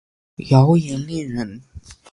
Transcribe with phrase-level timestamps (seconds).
[0.49, 1.61] 姚令言人。